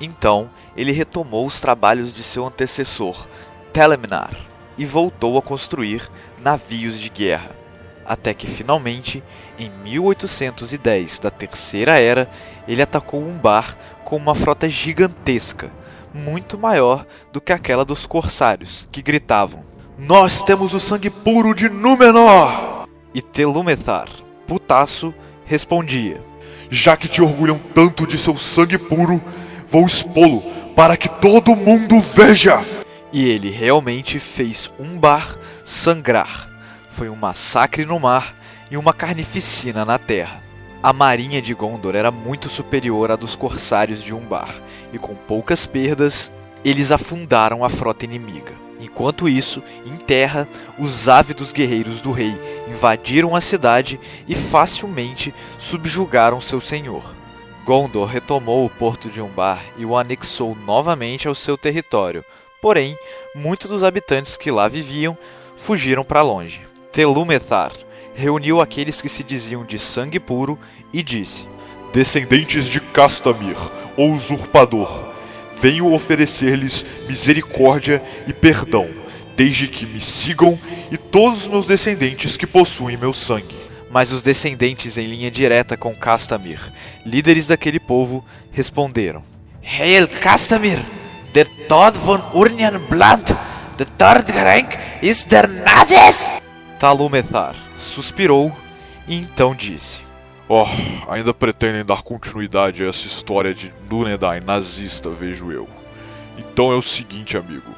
Então, 0.00 0.48
ele 0.74 0.92
retomou 0.92 1.44
os 1.44 1.60
trabalhos 1.60 2.14
de 2.14 2.22
seu 2.22 2.46
antecessor, 2.46 3.26
Telemnar, 3.70 4.34
e 4.78 4.86
voltou 4.86 5.36
a 5.36 5.42
construir 5.42 6.10
navios 6.42 6.98
de 6.98 7.10
guerra 7.10 7.50
até 8.04 8.34
que 8.34 8.48
finalmente, 8.48 9.22
em 9.56 9.70
1810 9.84 11.20
da 11.20 11.30
Terceira 11.30 11.98
Era, 11.98 12.28
ele 12.66 12.82
atacou 12.82 13.22
um 13.22 13.38
bar 13.38 13.76
com 14.04 14.16
uma 14.16 14.34
frota 14.34 14.68
gigantesca, 14.68 15.70
muito 16.14 16.58
maior 16.58 17.06
do 17.32 17.40
que 17.40 17.52
aquela 17.52 17.84
dos 17.84 18.06
corsários, 18.06 18.88
que 18.90 19.02
gritavam: 19.02 19.64
Nós 19.98 20.42
temos 20.42 20.74
o 20.74 20.80
sangue 20.80 21.10
puro 21.10 21.54
de 21.54 21.68
Númenor! 21.68 22.88
E 23.14 23.20
Telumethar, 23.20 24.08
putaço, 24.46 25.14
respondia: 25.44 26.22
Já 26.70 26.96
que 26.96 27.08
te 27.08 27.22
orgulham 27.22 27.60
tanto 27.74 28.06
de 28.06 28.18
seu 28.18 28.36
sangue 28.36 28.78
puro, 28.78 29.20
vou 29.68 29.86
expô-lo 29.86 30.42
para 30.74 30.96
que 30.96 31.08
todo 31.08 31.56
mundo 31.56 32.00
veja! 32.00 32.62
E 33.12 33.28
ele 33.28 33.50
realmente 33.50 34.18
fez 34.18 34.70
um 34.78 34.98
bar 34.98 35.36
sangrar 35.64 36.52
foi 36.92 37.08
um 37.08 37.16
massacre 37.16 37.84
no 37.84 37.98
mar 37.98 38.34
e 38.70 38.76
uma 38.76 38.92
carnificina 38.92 39.84
na 39.84 39.98
terra. 39.98 40.41
A 40.82 40.92
marinha 40.92 41.40
de 41.40 41.54
Gondor 41.54 41.94
era 41.94 42.10
muito 42.10 42.48
superior 42.48 43.12
à 43.12 43.16
dos 43.16 43.36
corsários 43.36 44.02
de 44.02 44.12
Umbar, 44.12 44.52
e 44.92 44.98
com 44.98 45.14
poucas 45.14 45.64
perdas, 45.64 46.28
eles 46.64 46.90
afundaram 46.90 47.64
a 47.64 47.70
frota 47.70 48.04
inimiga. 48.04 48.52
Enquanto 48.80 49.28
isso, 49.28 49.62
em 49.86 49.94
terra, 49.94 50.48
os 50.76 51.08
ávidos 51.08 51.52
guerreiros 51.52 52.00
do 52.00 52.10
rei 52.10 52.34
invadiram 52.68 53.36
a 53.36 53.40
cidade 53.40 54.00
e 54.26 54.34
facilmente 54.34 55.32
subjugaram 55.56 56.40
seu 56.40 56.60
senhor. 56.60 57.14
Gondor 57.64 58.08
retomou 58.08 58.66
o 58.66 58.70
porto 58.70 59.08
de 59.08 59.20
Umbar 59.20 59.62
e 59.78 59.84
o 59.84 59.96
anexou 59.96 60.56
novamente 60.66 61.28
ao 61.28 61.34
seu 61.36 61.56
território, 61.56 62.24
porém, 62.60 62.96
muitos 63.36 63.70
dos 63.70 63.84
habitantes 63.84 64.36
que 64.36 64.50
lá 64.50 64.66
viviam 64.66 65.16
fugiram 65.56 66.02
para 66.02 66.22
longe. 66.22 66.60
Telumethar 66.90 67.70
reuniu 68.14 68.60
aqueles 68.60 69.00
que 69.00 69.08
se 69.08 69.22
diziam 69.22 69.64
de 69.64 69.78
sangue 69.78 70.20
puro 70.20 70.58
e 70.92 71.02
disse: 71.02 71.44
Descendentes 71.92 72.66
de 72.66 72.80
Castamir, 72.80 73.56
o 73.96 74.06
usurpador, 74.06 75.12
venho 75.60 75.92
oferecer-lhes 75.92 76.84
misericórdia 77.06 78.02
e 78.26 78.32
perdão, 78.32 78.88
desde 79.36 79.68
que 79.68 79.86
me 79.86 80.00
sigam 80.00 80.58
e 80.90 80.96
todos 80.96 81.42
os 81.42 81.48
meus 81.48 81.66
descendentes 81.66 82.36
que 82.36 82.46
possuem 82.46 82.96
meu 82.96 83.14
sangue. 83.14 83.62
Mas 83.90 84.10
os 84.10 84.22
descendentes 84.22 84.96
em 84.96 85.06
linha 85.06 85.30
direta 85.30 85.76
com 85.76 85.94
Castamir, 85.94 86.60
líderes 87.04 87.46
daquele 87.46 87.78
povo, 87.78 88.24
responderam: 88.50 89.22
Hail 89.62 90.08
Castamir, 90.08 90.78
der 91.32 91.46
Tod 91.68 91.98
von 91.98 92.20
Urnian 92.34 92.78
Blunt, 92.88 93.36
the 93.76 93.84
third 93.98 94.32
rank 94.32 94.78
is 95.02 95.24
der 95.24 95.46
Nazis! 95.46 96.41
Talumethar 96.82 97.54
suspirou 97.76 98.50
e 99.06 99.14
então 99.14 99.54
disse: 99.54 100.00
Oh, 100.48 100.66
ainda 101.08 101.32
pretendem 101.32 101.84
dar 101.84 102.02
continuidade 102.02 102.82
a 102.82 102.88
essa 102.88 103.06
história 103.06 103.54
de 103.54 103.72
Dúnedain 103.88 104.40
nazista, 104.40 105.08
vejo 105.08 105.52
eu. 105.52 105.68
Então 106.36 106.72
é 106.72 106.74
o 106.74 106.82
seguinte, 106.82 107.36
amigo. 107.36 107.72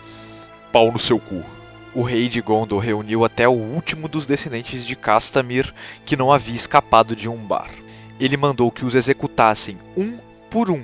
Pau 0.73 0.91
no 0.91 0.99
seu 0.99 1.19
cu. 1.19 1.45
O 1.95 2.01
rei 2.01 2.31
de 2.31 2.41
Gondor 2.41 2.79
reuniu 2.79 3.27
até 3.27 3.47
o 3.47 3.53
último 3.53 4.09
dos 4.09 4.27
descendentes 4.27 4.87
de 4.87 4.97
Castamir 4.97 5.71
que 6.07 6.17
não 6.17 6.33
havia 6.33 6.57
escapado 6.57 7.15
de 7.15 7.29
um 7.29 7.37
bar. 7.37 7.69
Ele 8.19 8.39
mandou 8.39 8.71
que 8.71 8.87
os 8.87 8.95
executassem 8.95 9.77
um 9.95 10.17
por 10.49 10.71
um, 10.71 10.83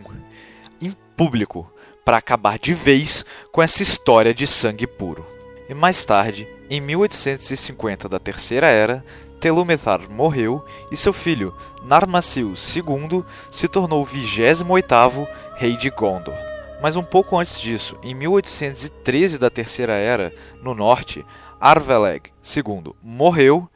em 0.78 0.92
público, 1.16 1.72
para 2.04 2.18
acabar 2.18 2.58
de 2.58 2.74
vez 2.74 3.24
com 3.50 3.62
essa 3.62 3.82
história 3.82 4.34
de 4.34 4.46
sangue 4.46 4.86
puro. 4.86 5.39
E 5.70 5.74
mais 5.74 6.04
tarde, 6.04 6.48
em 6.68 6.80
1850 6.80 8.08
da 8.08 8.18
Terceira 8.18 8.66
Era, 8.66 9.04
Telumethar 9.38 10.00
morreu 10.10 10.64
e 10.90 10.96
seu 10.96 11.12
filho, 11.12 11.54
Narmasil 11.84 12.48
II, 12.48 13.24
se 13.52 13.68
tornou 13.68 14.02
o 14.02 14.06
28º 14.06 15.28
rei 15.54 15.76
de 15.76 15.88
Gondor. 15.88 16.34
Mas 16.82 16.96
um 16.96 17.04
pouco 17.04 17.38
antes 17.38 17.60
disso, 17.60 17.96
em 18.02 18.16
1813 18.16 19.38
da 19.38 19.48
Terceira 19.48 19.92
Era, 19.92 20.34
no 20.60 20.74
norte, 20.74 21.24
Arveleg 21.60 22.32
II 22.44 22.92
morreu 23.00 23.70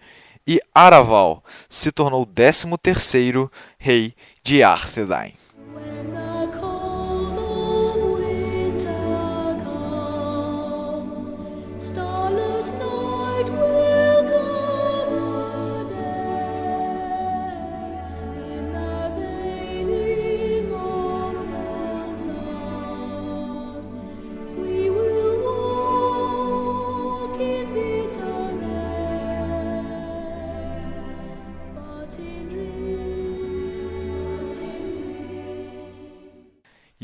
e 0.45 0.61
Araval 0.75 1.45
se 1.71 1.93
tornou 1.93 2.23
o 2.23 2.27
13º 2.27 3.49
rei 3.79 4.17
de 4.43 4.65
Arthedain. 4.65 5.33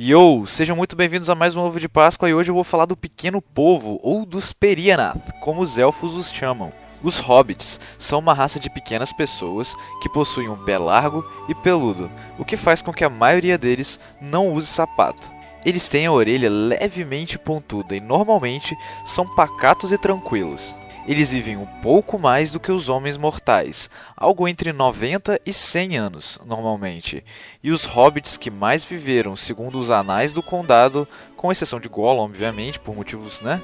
Yo, 0.02 0.46
sejam 0.46 0.74
muito 0.74 0.96
bem-vindos 0.96 1.28
a 1.28 1.34
mais 1.34 1.54
um 1.54 1.60
Ovo 1.60 1.78
de 1.78 1.86
Páscoa 1.86 2.26
e 2.26 2.32
hoje 2.32 2.50
eu 2.50 2.54
vou 2.54 2.64
falar 2.64 2.86
do 2.86 2.96
pequeno 2.96 3.42
povo, 3.42 4.00
ou 4.02 4.24
dos 4.24 4.50
Perianath, 4.50 5.30
como 5.42 5.60
os 5.60 5.76
elfos 5.76 6.14
os 6.14 6.32
chamam. 6.32 6.72
Os 7.02 7.18
hobbits 7.18 7.78
são 7.98 8.18
uma 8.18 8.32
raça 8.32 8.58
de 8.58 8.70
pequenas 8.70 9.12
pessoas 9.12 9.76
que 10.00 10.08
possuem 10.08 10.48
um 10.48 10.56
pé 10.56 10.78
largo 10.78 11.22
e 11.50 11.54
peludo, 11.54 12.10
o 12.38 12.46
que 12.46 12.56
faz 12.56 12.80
com 12.80 12.94
que 12.94 13.04
a 13.04 13.10
maioria 13.10 13.58
deles 13.58 14.00
não 14.18 14.54
use 14.54 14.68
sapato. 14.68 15.30
Eles 15.66 15.86
têm 15.86 16.06
a 16.06 16.12
orelha 16.12 16.48
levemente 16.48 17.38
pontuda 17.38 17.94
e 17.94 18.00
normalmente 18.00 18.74
são 19.04 19.26
pacatos 19.26 19.92
e 19.92 19.98
tranquilos. 19.98 20.74
Eles 21.06 21.30
vivem 21.30 21.56
um 21.56 21.66
pouco 21.82 22.18
mais 22.18 22.52
do 22.52 22.60
que 22.60 22.70
os 22.70 22.88
homens 22.88 23.16
mortais, 23.16 23.88
algo 24.16 24.46
entre 24.46 24.72
90 24.72 25.40
e 25.44 25.52
100 25.52 25.96
anos, 25.96 26.38
normalmente. 26.44 27.24
E 27.62 27.70
os 27.70 27.84
hobbits 27.84 28.36
que 28.36 28.50
mais 28.50 28.84
viveram, 28.84 29.34
segundo 29.34 29.80
os 29.80 29.90
anais 29.90 30.32
do 30.32 30.42
condado, 30.42 31.08
com 31.36 31.50
exceção 31.50 31.80
de 31.80 31.88
Gollum, 31.88 32.24
obviamente, 32.24 32.78
por 32.78 32.94
motivos, 32.94 33.40
né? 33.40 33.62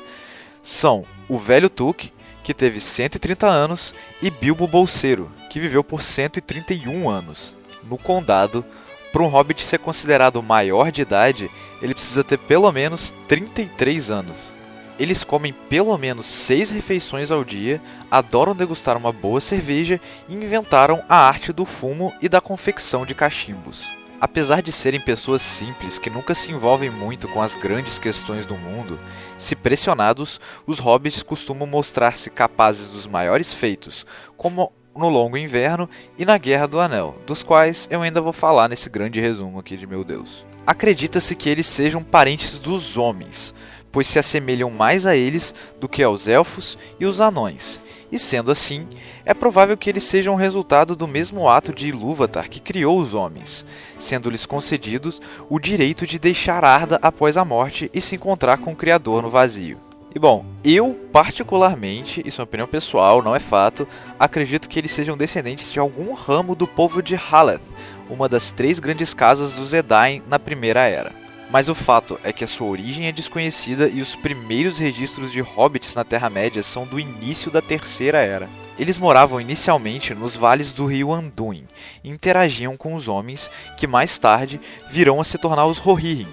São 0.62 1.04
o 1.28 1.38
velho 1.38 1.68
Tuque, 1.68 2.12
que 2.42 2.54
teve 2.54 2.80
130 2.80 3.46
anos, 3.46 3.94
e 4.22 4.30
Bilbo 4.30 4.66
Bolseiro, 4.66 5.30
que 5.50 5.60
viveu 5.60 5.84
por 5.84 6.02
131 6.02 7.08
anos. 7.08 7.54
No 7.84 7.98
condado, 7.98 8.64
para 9.12 9.22
um 9.22 9.28
hobbit 9.28 9.64
ser 9.64 9.78
considerado 9.78 10.42
maior 10.42 10.90
de 10.90 11.02
idade, 11.02 11.50
ele 11.82 11.94
precisa 11.94 12.24
ter 12.24 12.38
pelo 12.38 12.72
menos 12.72 13.12
33 13.28 14.10
anos. 14.10 14.55
Eles 14.98 15.22
comem 15.22 15.52
pelo 15.52 15.96
menos 15.98 16.26
seis 16.26 16.70
refeições 16.70 17.30
ao 17.30 17.44
dia, 17.44 17.80
adoram 18.10 18.56
degustar 18.56 18.96
uma 18.96 19.12
boa 19.12 19.40
cerveja 19.40 20.00
e 20.28 20.34
inventaram 20.34 21.04
a 21.08 21.16
arte 21.16 21.52
do 21.52 21.64
fumo 21.66 22.12
e 22.22 22.28
da 22.28 22.40
confecção 22.40 23.04
de 23.04 23.14
cachimbos. 23.14 23.86
Apesar 24.18 24.62
de 24.62 24.72
serem 24.72 24.98
pessoas 24.98 25.42
simples 25.42 25.98
que 25.98 26.08
nunca 26.08 26.34
se 26.34 26.50
envolvem 26.50 26.88
muito 26.88 27.28
com 27.28 27.42
as 27.42 27.54
grandes 27.54 27.98
questões 27.98 28.46
do 28.46 28.56
mundo, 28.56 28.98
se 29.36 29.54
pressionados, 29.54 30.40
os 30.66 30.78
hobbits 30.78 31.22
costumam 31.22 31.66
mostrar-se 31.66 32.30
capazes 32.30 32.88
dos 32.88 33.06
maiores 33.06 33.52
feitos, 33.52 34.06
como 34.34 34.72
no 34.96 35.10
Longo 35.10 35.36
Inverno 35.36 35.90
e 36.16 36.24
na 36.24 36.38
Guerra 36.38 36.66
do 36.66 36.80
Anel, 36.80 37.14
dos 37.26 37.42
quais 37.42 37.86
eu 37.90 38.00
ainda 38.00 38.22
vou 38.22 38.32
falar 38.32 38.68
nesse 38.68 38.88
grande 38.88 39.20
resumo 39.20 39.58
aqui 39.58 39.76
de 39.76 39.86
meu 39.86 40.02
Deus. 40.02 40.46
Acredita-se 40.66 41.36
que 41.36 41.50
eles 41.50 41.66
sejam 41.66 42.02
parentes 42.02 42.58
dos 42.58 42.96
homens, 42.96 43.54
pois 43.96 44.08
se 44.08 44.18
assemelham 44.18 44.68
mais 44.68 45.06
a 45.06 45.16
eles 45.16 45.54
do 45.80 45.88
que 45.88 46.02
aos 46.02 46.28
elfos 46.28 46.76
e 47.00 47.06
os 47.06 47.18
anões. 47.18 47.80
E 48.12 48.18
sendo 48.18 48.52
assim, 48.52 48.86
é 49.24 49.32
provável 49.32 49.74
que 49.74 49.88
eles 49.88 50.04
sejam 50.04 50.34
resultado 50.34 50.94
do 50.94 51.08
mesmo 51.08 51.48
ato 51.48 51.72
de 51.72 51.88
Ilúvatar 51.88 52.50
que 52.50 52.60
criou 52.60 53.00
os 53.00 53.14
homens, 53.14 53.64
sendo-lhes 53.98 54.44
concedidos 54.44 55.18
o 55.48 55.58
direito 55.58 56.06
de 56.06 56.18
deixar 56.18 56.62
Arda 56.62 56.98
após 57.00 57.38
a 57.38 57.44
morte 57.44 57.90
e 57.94 58.02
se 58.02 58.14
encontrar 58.14 58.58
com 58.58 58.72
o 58.72 58.76
Criador 58.76 59.22
no 59.22 59.30
vazio. 59.30 59.80
E 60.14 60.18
bom, 60.18 60.44
eu 60.62 60.92
particularmente, 61.10 62.22
isso 62.26 62.38
é 62.38 62.42
uma 62.42 62.48
opinião 62.48 62.68
pessoal, 62.68 63.22
não 63.22 63.34
é 63.34 63.40
fato, 63.40 63.88
acredito 64.18 64.68
que 64.68 64.78
eles 64.78 64.92
sejam 64.92 65.16
descendentes 65.16 65.72
de 65.72 65.80
algum 65.80 66.12
ramo 66.12 66.54
do 66.54 66.66
povo 66.66 67.02
de 67.02 67.16
Haleth, 67.16 67.62
uma 68.10 68.28
das 68.28 68.50
três 68.50 68.78
grandes 68.78 69.14
casas 69.14 69.54
dos 69.54 69.72
Edain 69.72 70.22
na 70.28 70.38
Primeira 70.38 70.86
Era. 70.86 71.25
Mas 71.50 71.68
o 71.68 71.74
fato 71.74 72.18
é 72.24 72.32
que 72.32 72.44
a 72.44 72.48
sua 72.48 72.66
origem 72.66 73.06
é 73.06 73.12
desconhecida 73.12 73.88
e 73.88 74.00
os 74.00 74.16
primeiros 74.16 74.78
registros 74.78 75.30
de 75.30 75.40
hobbits 75.40 75.94
na 75.94 76.04
Terra-média 76.04 76.62
são 76.62 76.84
do 76.84 76.98
início 76.98 77.50
da 77.50 77.62
Terceira 77.62 78.18
Era. 78.18 78.48
Eles 78.78 78.98
moravam 78.98 79.40
inicialmente 79.40 80.12
nos 80.12 80.36
vales 80.36 80.72
do 80.72 80.86
rio 80.86 81.12
Anduin 81.12 81.64
e 82.02 82.10
interagiam 82.10 82.76
com 82.76 82.94
os 82.94 83.08
homens 83.08 83.50
que 83.76 83.86
mais 83.86 84.18
tarde 84.18 84.60
virão 84.90 85.20
a 85.20 85.24
se 85.24 85.38
tornar 85.38 85.66
os 85.66 85.78
Rohirrim, 85.78 86.28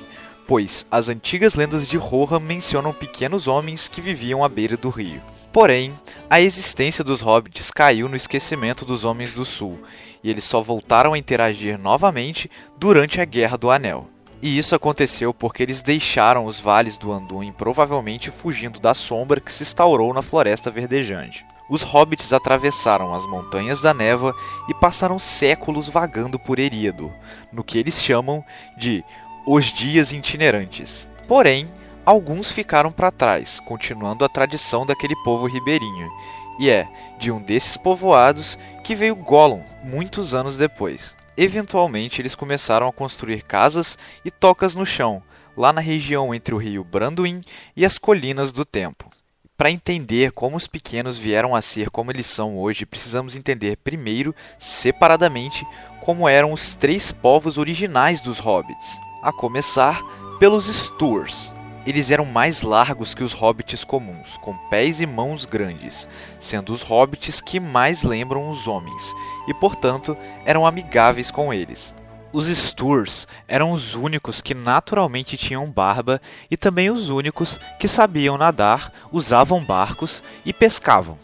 pois 0.47 0.85
as 0.91 1.07
antigas 1.07 1.53
lendas 1.53 1.87
de 1.87 1.95
Rohan 1.95 2.39
mencionam 2.39 2.91
pequenos 2.91 3.47
homens 3.47 3.87
que 3.87 4.01
viviam 4.01 4.43
à 4.43 4.49
beira 4.49 4.75
do 4.75 4.89
rio. 4.89 5.21
Porém, 5.53 5.93
a 6.29 6.41
existência 6.41 7.03
dos 7.03 7.21
hobbits 7.21 7.69
caiu 7.69 8.09
no 8.09 8.15
esquecimento 8.15 8.83
dos 8.83 9.05
Homens 9.05 9.31
do 9.31 9.45
Sul, 9.45 9.79
e 10.23 10.29
eles 10.29 10.43
só 10.43 10.61
voltaram 10.61 11.13
a 11.13 11.17
interagir 11.17 11.77
novamente 11.77 12.49
durante 12.77 13.21
a 13.21 13.25
Guerra 13.25 13.55
do 13.55 13.69
Anel. 13.69 14.09
E 14.43 14.57
isso 14.57 14.75
aconteceu 14.75 15.33
porque 15.33 15.63
eles 15.63 15.81
deixaram 15.81 16.45
os 16.45 16.59
vales 16.59 16.97
do 16.97 17.13
Anduin 17.13 17.53
provavelmente 17.53 18.29
fugindo 18.29 18.77
da 18.77 18.93
sombra 18.93 19.39
que 19.39 19.49
se 19.49 19.63
instaurou 19.63 20.13
na 20.13 20.21
Floresta 20.21 20.69
Verdejante. 20.69 21.45
Os 21.69 21.81
hobbits 21.81 22.33
atravessaram 22.33 23.15
as 23.15 23.25
Montanhas 23.25 23.79
da 23.79 23.93
Neva 23.93 24.35
e 24.67 24.73
passaram 24.73 25.17
séculos 25.17 25.87
vagando 25.87 26.37
por 26.37 26.59
Eríado, 26.59 27.09
no 27.53 27.63
que 27.63 27.79
eles 27.79 28.03
chamam 28.03 28.43
de 28.77 29.01
os 29.47 29.71
Dias 29.71 30.11
Itinerantes. 30.11 31.07
Porém, 31.25 31.65
alguns 32.05 32.51
ficaram 32.51 32.91
para 32.91 33.11
trás, 33.11 33.61
continuando 33.61 34.25
a 34.25 34.29
tradição 34.29 34.85
daquele 34.85 35.15
povo 35.23 35.47
ribeirinho, 35.47 36.11
e 36.59 36.69
é 36.69 36.85
de 37.17 37.31
um 37.31 37.41
desses 37.41 37.77
povoados 37.77 38.59
que 38.83 38.93
veio 38.93 39.15
Gollum 39.15 39.63
muitos 39.85 40.33
anos 40.33 40.57
depois. 40.57 41.15
Eventualmente, 41.35 42.21
eles 42.21 42.35
começaram 42.35 42.87
a 42.87 42.93
construir 42.93 43.43
casas 43.43 43.97
e 44.23 44.29
tocas 44.29 44.75
no 44.75 44.85
chão, 44.85 45.23
lá 45.57 45.73
na 45.73 45.81
região 45.81 46.33
entre 46.33 46.53
o 46.53 46.57
rio 46.57 46.83
Branduin 46.83 47.41
e 47.75 47.85
as 47.85 47.97
colinas 47.97 48.51
do 48.51 48.63
Tempo. 48.63 49.09
Para 49.55 49.71
entender 49.71 50.31
como 50.31 50.57
os 50.57 50.67
pequenos 50.67 51.17
vieram 51.17 51.55
a 51.55 51.61
ser 51.61 51.89
como 51.89 52.11
eles 52.11 52.25
são 52.25 52.57
hoje, 52.57 52.85
precisamos 52.85 53.35
entender 53.35 53.77
primeiro, 53.77 54.35
separadamente, 54.59 55.65
como 56.01 56.27
eram 56.27 56.51
os 56.51 56.75
três 56.75 57.11
povos 57.11 57.57
originais 57.57 58.19
dos 58.21 58.39
hobbits, 58.39 58.99
a 59.21 59.31
começar 59.31 60.01
pelos 60.39 60.65
Sturs. 60.65 61.51
Eles 61.85 62.09
eram 62.09 62.25
mais 62.25 62.61
largos 62.61 63.13
que 63.13 63.23
os 63.23 63.33
hobbits 63.33 63.83
comuns, 63.83 64.37
com 64.37 64.55
pés 64.69 65.01
e 65.01 65.05
mãos 65.05 65.45
grandes, 65.45 66.07
sendo 66.39 66.71
os 66.71 66.81
hobbits 66.81 67.41
que 67.41 67.59
mais 67.59 68.03
lembram 68.03 68.49
os 68.49 68.67
homens, 68.67 69.03
e 69.47 69.53
portanto 69.53 70.15
eram 70.45 70.65
amigáveis 70.65 71.29
com 71.29 71.53
eles. 71.53 71.93
Os 72.31 72.47
Sturs 72.47 73.27
eram 73.47 73.71
os 73.71 73.93
únicos 73.93 74.41
que 74.41 74.55
naturalmente 74.55 75.37
tinham 75.37 75.69
barba 75.69 76.19
e 76.49 76.57
também 76.57 76.89
os 76.89 77.09
únicos 77.09 77.59
que 77.77 77.87
sabiam 77.87 78.37
nadar, 78.37 78.91
usavam 79.11 79.63
barcos 79.63 80.23
e 80.43 80.51
pescavam. 80.51 81.17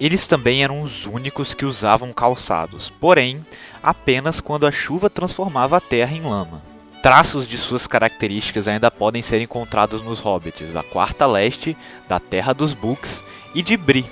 Eles 0.00 0.26
também 0.26 0.64
eram 0.64 0.80
os 0.80 1.06
únicos 1.06 1.54
que 1.54 1.66
usavam 1.66 2.12
calçados, 2.12 2.88
porém, 3.00 3.44
apenas 3.82 4.40
quando 4.40 4.66
a 4.66 4.72
chuva 4.72 5.10
transformava 5.10 5.76
a 5.76 5.80
terra 5.80 6.16
em 6.16 6.22
lama. 6.22 6.73
Traços 7.04 7.46
de 7.46 7.58
suas 7.58 7.86
características 7.86 8.66
ainda 8.66 8.90
podem 8.90 9.20
ser 9.20 9.38
encontrados 9.42 10.00
nos 10.00 10.20
hobbits 10.20 10.72
da 10.72 10.82
Quarta 10.82 11.26
Leste, 11.26 11.76
da 12.08 12.18
Terra 12.18 12.54
dos 12.54 12.72
Books 12.72 13.22
e 13.54 13.60
de 13.60 13.76
Bri. 13.76 14.06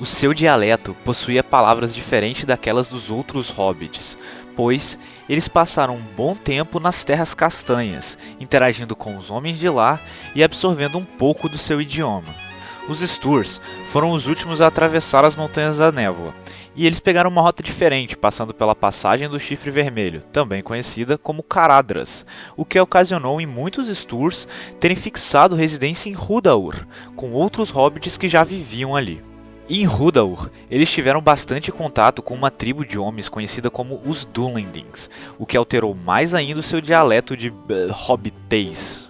O 0.00 0.06
seu 0.06 0.32
dialeto 0.32 0.96
possuía 1.04 1.44
palavras 1.44 1.94
diferentes 1.94 2.46
daquelas 2.46 2.88
dos 2.88 3.10
outros 3.10 3.50
hobbits, 3.50 4.16
pois 4.56 4.98
eles 5.28 5.46
passaram 5.46 5.96
um 5.96 6.02
bom 6.16 6.34
tempo 6.34 6.80
nas 6.80 7.04
Terras 7.04 7.34
Castanhas, 7.34 8.16
interagindo 8.40 8.96
com 8.96 9.18
os 9.18 9.30
homens 9.30 9.58
de 9.58 9.68
lá 9.68 10.00
e 10.34 10.42
absorvendo 10.42 10.96
um 10.96 11.04
pouco 11.04 11.50
do 11.50 11.58
seu 11.58 11.82
idioma. 11.82 12.47
Os 12.88 13.00
Sturs 13.00 13.60
foram 13.90 14.12
os 14.12 14.26
últimos 14.26 14.62
a 14.62 14.66
atravessar 14.66 15.22
as 15.22 15.36
Montanhas 15.36 15.76
da 15.76 15.92
Névoa, 15.92 16.34
e 16.74 16.86
eles 16.86 16.98
pegaram 16.98 17.28
uma 17.28 17.42
rota 17.42 17.62
diferente, 17.62 18.16
passando 18.16 18.54
pela 18.54 18.74
passagem 18.74 19.28
do 19.28 19.38
Chifre 19.38 19.70
Vermelho, 19.70 20.22
também 20.32 20.62
conhecida 20.62 21.18
como 21.18 21.42
Caradras, 21.42 22.24
o 22.56 22.64
que 22.64 22.80
ocasionou 22.80 23.40
em 23.42 23.46
muitos 23.46 23.88
Sturs 23.94 24.48
terem 24.80 24.96
fixado 24.96 25.54
residência 25.54 26.08
em 26.08 26.14
Rudaur, 26.14 26.74
com 27.14 27.32
outros 27.32 27.68
hobbits 27.68 28.16
que 28.16 28.28
já 28.28 28.42
viviam 28.42 28.96
ali. 28.96 29.20
Em 29.68 29.84
Rudaur, 29.84 30.48
eles 30.70 30.90
tiveram 30.90 31.20
bastante 31.20 31.70
contato 31.70 32.22
com 32.22 32.34
uma 32.34 32.50
tribo 32.50 32.86
de 32.86 32.98
homens 32.98 33.28
conhecida 33.28 33.70
como 33.70 34.00
os 34.02 34.24
Dunlendings, 34.24 35.10
o 35.38 35.44
que 35.44 35.58
alterou 35.58 35.94
mais 35.94 36.32
ainda 36.32 36.60
o 36.60 36.62
seu 36.62 36.80
dialeto 36.80 37.36
de 37.36 37.50
uh, 37.50 37.92
hobbitês. 37.92 39.07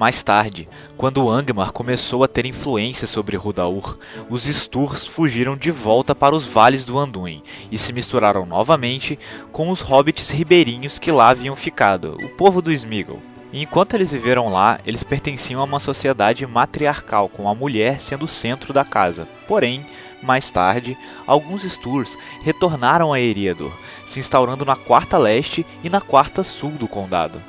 Mais 0.00 0.22
tarde, 0.22 0.66
quando 0.96 1.28
Angmar 1.28 1.72
começou 1.72 2.24
a 2.24 2.26
ter 2.26 2.46
influência 2.46 3.06
sobre 3.06 3.36
Rudaur, 3.36 3.98
os 4.30 4.44
Sturs 4.44 5.06
fugiram 5.06 5.54
de 5.54 5.70
volta 5.70 6.14
para 6.14 6.34
os 6.34 6.46
vales 6.46 6.86
do 6.86 6.98
Anduin 6.98 7.42
e 7.70 7.76
se 7.76 7.92
misturaram 7.92 8.46
novamente 8.46 9.18
com 9.52 9.68
os 9.68 9.82
hobbits 9.82 10.30
ribeirinhos 10.30 10.98
que 10.98 11.12
lá 11.12 11.28
haviam 11.28 11.54
ficado, 11.54 12.16
o 12.24 12.30
povo 12.30 12.62
do 12.62 12.72
Smeagol. 12.72 13.20
Enquanto 13.52 13.92
eles 13.92 14.10
viveram 14.10 14.48
lá, 14.48 14.80
eles 14.86 15.04
pertenciam 15.04 15.60
a 15.60 15.64
uma 15.64 15.78
sociedade 15.78 16.46
matriarcal, 16.46 17.28
com 17.28 17.46
a 17.46 17.54
mulher 17.54 18.00
sendo 18.00 18.24
o 18.24 18.28
centro 18.28 18.72
da 18.72 18.86
casa. 18.86 19.28
Porém, 19.46 19.84
mais 20.22 20.48
tarde, 20.48 20.96
alguns 21.26 21.62
Sturs 21.62 22.16
retornaram 22.42 23.12
a 23.12 23.20
Eriador, 23.20 23.76
se 24.06 24.18
instaurando 24.18 24.64
na 24.64 24.76
quarta 24.76 25.18
leste 25.18 25.66
e 25.84 25.90
na 25.90 26.00
quarta 26.00 26.42
sul 26.42 26.70
do 26.70 26.88
condado. 26.88 27.42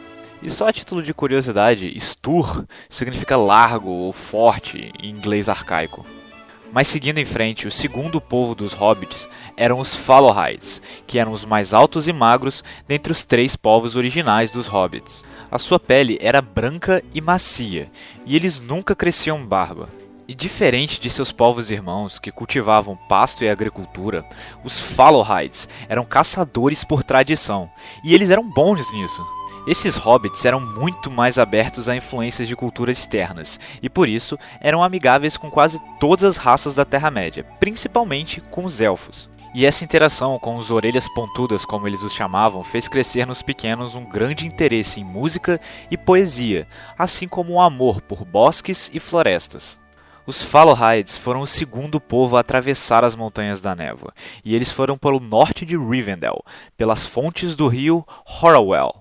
E 0.44 0.50
só 0.50 0.68
a 0.68 0.74
título 0.74 1.04
de 1.04 1.14
curiosidade, 1.14 1.96
Stur 2.00 2.66
significa 2.90 3.38
largo 3.38 3.90
ou 3.90 4.12
forte 4.12 4.92
em 5.00 5.10
inglês 5.10 5.48
arcaico. 5.48 6.06
Mas 6.74 6.88
seguindo 6.88 7.20
em 7.20 7.26
frente, 7.26 7.68
o 7.68 7.72
segundo 7.72 8.22
povo 8.22 8.56
dos 8.56 8.74
hobbits 8.74 9.28
eram 9.58 9.80
os 9.80 9.94
Fallowhides, 9.94 10.82
que 11.06 11.20
eram 11.20 11.34
os 11.34 11.44
mais 11.44 11.74
altos 11.74 12.08
e 12.08 12.14
magros 12.14 12.64
dentre 12.88 13.12
os 13.12 13.24
três 13.24 13.56
povos 13.56 13.96
originais 13.96 14.50
dos 14.50 14.68
hobbits. 14.68 15.24
A 15.52 15.60
sua 15.60 15.78
pele 15.78 16.18
era 16.22 16.42
branca 16.42 17.04
e 17.14 17.20
macia, 17.20 17.92
e 18.26 18.36
eles 18.36 18.60
nunca 18.60 18.96
cresciam 18.96 19.46
barba. 19.46 19.90
E 20.28 20.34
diferente 20.34 20.98
de 20.98 21.10
seus 21.10 21.30
povos 21.30 21.70
irmãos 21.70 22.18
que 22.18 22.32
cultivavam 22.32 22.98
pasto 23.10 23.44
e 23.44 23.50
agricultura, 23.50 24.26
os 24.64 24.80
Fallowhides 24.80 25.68
eram 25.90 26.06
caçadores 26.06 26.86
por 26.86 27.04
tradição, 27.04 27.70
e 28.02 28.16
eles 28.16 28.30
eram 28.30 28.50
bons 28.50 28.90
nisso. 28.94 29.41
Esses 29.68 29.96
hobbits 29.96 30.44
eram 30.44 30.60
muito 30.60 31.12
mais 31.12 31.38
abertos 31.38 31.88
a 31.88 31.96
influências 31.96 32.48
de 32.48 32.56
culturas 32.56 32.98
externas, 32.98 33.60
e 33.82 33.88
por 33.88 34.10
isso 34.10 34.38
eram 34.60 34.84
amigáveis 34.84 35.38
com 35.38 35.52
quase 35.52 35.80
todas 36.00 36.24
as 36.24 36.38
raças 36.38 36.74
da 36.74 36.84
Terra-média, 36.84 37.46
principalmente 37.60 38.42
com 38.42 38.66
os 38.66 38.82
elfos. 38.82 39.30
E 39.54 39.66
essa 39.66 39.84
interação 39.84 40.40
com 40.40 40.56
os 40.56 40.72
orelhas 40.72 41.08
pontudas, 41.10 41.64
como 41.64 41.88
eles 41.88 42.02
os 42.02 42.14
chamavam, 42.14 42.64
fez 42.64 42.88
crescer 42.88 43.28
nos 43.28 43.44
pequenos 43.44 43.96
um 43.96 44.04
grande 44.04 44.48
interesse 44.48 45.00
em 45.00 45.04
música 45.04 45.60
e 45.92 45.98
poesia, 45.98 46.68
assim 46.98 47.28
como 47.28 47.54
um 47.54 47.62
amor 47.62 48.02
por 48.02 48.26
bosques 48.26 48.90
e 48.94 49.00
florestas. 49.00 49.78
Os 50.26 50.42
Fallowhides 50.42 51.18
foram 51.18 51.42
o 51.42 51.48
segundo 51.48 52.00
povo 52.00 52.38
a 52.38 52.40
atravessar 52.40 53.04
as 53.04 53.14
Montanhas 53.14 53.62
da 53.62 53.76
Névoa, 53.76 54.14
e 54.44 54.56
eles 54.56 54.72
foram 54.72 54.98
pelo 54.98 55.20
norte 55.20 55.66
de 55.66 55.78
Rivendell, 55.78 56.44
pelas 56.78 57.06
fontes 57.06 57.56
do 57.56 57.68
rio 57.68 58.06
Horwell. 58.26 59.01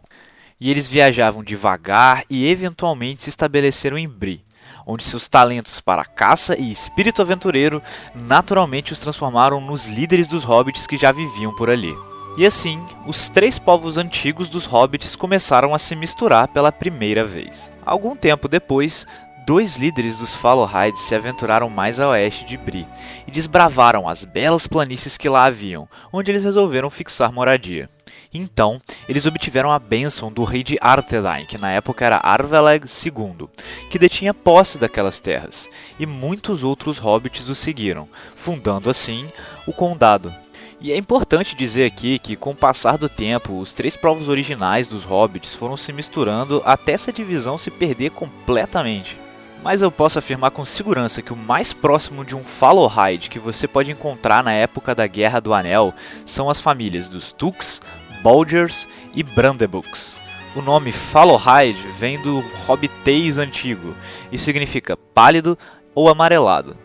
E 0.61 0.71
eles 0.71 0.87
viajavam 0.87 1.43
devagar 1.43 2.25
e 2.29 2.47
eventualmente 2.47 3.23
se 3.23 3.31
estabeleceram 3.31 3.97
em 3.97 4.09
Bree 4.09 4.45
onde 4.87 5.05
seus 5.05 5.29
talentos 5.29 5.81
para 5.81 6.05
caça 6.05 6.59
e 6.59 6.71
espírito 6.73 7.23
aventureiro 7.23 7.83
naturalmente 8.15 8.93
os 8.93 8.99
transformaram 8.99 9.61
nos 9.61 9.87
líderes 9.87 10.27
dos 10.29 10.45
hobbits 10.45 10.87
que 10.87 10.97
já 10.97 11.13
viviam 11.13 11.55
por 11.55 11.71
ali. 11.71 11.95
E 12.37 12.47
assim, 12.47 12.81
os 13.07 13.29
três 13.29 13.59
povos 13.59 13.97
antigos 13.97 14.49
dos 14.49 14.65
hobbits 14.65 15.17
começaram 15.17 15.75
a 15.75 15.79
se 15.79 15.97
misturar 15.97 16.49
pela 16.49 16.71
primeira 16.71 17.25
vez. 17.25 17.71
Algum 17.85 18.15
tempo 18.15 18.49
depois, 18.49 19.07
dois 19.47 19.77
líderes 19.77 20.19
dos 20.19 20.35
Fallowhides 20.35 21.03
se 21.03 21.15
aventuraram 21.15 21.69
mais 21.69 21.99
a 21.99 22.09
oeste 22.09 22.45
de 22.47 22.57
Bree 22.57 22.87
e 23.27 23.31
desbravaram 23.31 24.09
as 24.09 24.25
belas 24.25 24.67
planícies 24.67 25.17
que 25.17 25.29
lá 25.29 25.45
haviam, 25.45 25.89
onde 26.13 26.31
eles 26.31 26.45
resolveram 26.45 26.89
fixar 26.89 27.33
moradia. 27.33 27.89
Então, 28.33 28.81
eles 29.09 29.27
obtiveram 29.27 29.73
a 29.73 29.79
bênção 29.79 30.31
do 30.31 30.45
rei 30.45 30.63
de 30.63 30.79
Arthedain, 30.81 31.47
que 31.47 31.59
na 31.59 31.73
época 31.73 32.05
era 32.05 32.21
Arveleg 32.23 32.85
II, 32.87 33.49
que 33.91 33.99
detinha 33.99 34.33
posse 34.33 34.79
daquelas 34.79 35.19
terras, 35.19 35.69
e 35.99 36.07
muitos 36.07 36.63
outros 36.63 36.99
hobbits 36.99 37.49
o 37.49 37.55
seguiram, 37.57 38.09
fundando 38.37 38.89
assim 38.89 39.29
o 39.67 39.73
condado. 39.73 40.33
E 40.81 40.93
é 40.93 40.97
importante 40.97 41.57
dizer 41.57 41.85
aqui 41.85 42.19
que, 42.21 42.37
com 42.37 42.53
o 42.53 42.57
passar 42.57 42.97
do 42.97 43.09
tempo, 43.09 43.59
os 43.59 43.75
três 43.75 43.97
povos 43.97 44.29
originais 44.29 44.87
dos 44.87 45.05
hobbits 45.05 45.53
foram 45.53 45.77
se 45.77 45.93
misturando 45.93 46.63
até 46.65 46.93
essa 46.93 47.13
divisão 47.13 47.59
se 47.59 47.71
perder 47.71 48.11
completamente. 48.11 49.19
Mas 49.63 49.83
eu 49.83 49.91
posso 49.93 50.19
afirmar 50.19 50.53
com 50.53 50.65
segurança 50.65 51.21
que 51.21 51.35
o 51.35 51.37
mais 51.37 51.75
próximo 51.75 52.25
de 52.25 52.35
um 52.35 52.43
Fallowhide 52.43 53.29
que 53.29 53.39
você 53.39 53.69
pode 53.69 53.91
encontrar 53.91 54.43
na 54.43 54.53
época 54.53 54.95
da 54.95 55.07
Guerra 55.07 55.39
do 55.39 55.53
Anel 55.53 55.93
são 56.25 56.49
as 56.49 56.61
famílias 56.61 57.11
dos 57.11 57.31
Tux, 57.31 57.83
Bolgers 58.23 58.87
e 59.15 59.23
Brandebooks. 59.23 60.15
O 60.55 60.61
nome 60.61 60.91
Fallowhide 60.91 61.81
vem 61.99 62.21
do 62.21 62.41
hobbitês 62.67 63.39
antigo 63.39 63.95
e 64.33 64.39
significa 64.39 64.97
pálido 64.97 65.57
ou 65.95 66.09
amarelado. 66.09 66.77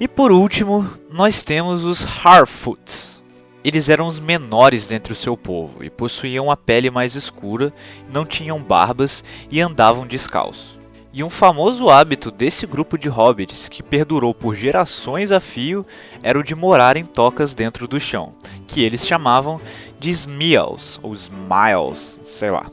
E 0.00 0.06
por 0.06 0.30
último, 0.30 0.88
nós 1.10 1.42
temos 1.42 1.84
os 1.84 2.04
Harfoots. 2.24 3.18
Eles 3.64 3.88
eram 3.88 4.06
os 4.06 4.18
menores 4.18 4.86
dentre 4.86 5.12
o 5.12 5.16
seu 5.16 5.36
povo 5.36 5.82
e 5.82 5.90
possuíam 5.90 6.50
a 6.50 6.56
pele 6.56 6.90
mais 6.90 7.14
escura, 7.14 7.72
não 8.08 8.24
tinham 8.24 8.62
barbas 8.62 9.24
e 9.50 9.60
andavam 9.60 10.06
descalços. 10.06 10.78
E 11.12 11.24
um 11.24 11.30
famoso 11.30 11.88
hábito 11.88 12.30
desse 12.30 12.66
grupo 12.66 12.98
de 12.98 13.08
hobbits, 13.08 13.66
que 13.68 13.82
perdurou 13.82 14.34
por 14.34 14.54
gerações 14.54 15.32
a 15.32 15.40
fio, 15.40 15.84
era 16.22 16.38
o 16.38 16.44
de 16.44 16.54
morar 16.54 16.96
em 16.96 17.04
tocas 17.04 17.54
dentro 17.54 17.88
do 17.88 17.98
chão, 17.98 18.34
que 18.66 18.82
eles 18.82 19.06
chamavam 19.06 19.60
de 19.98 20.10
Smials, 20.10 20.98
ou 21.02 21.14
Smiles, 21.14 22.20
sei 22.24 22.50
lá. 22.50 22.70